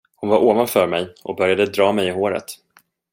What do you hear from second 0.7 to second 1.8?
mig och började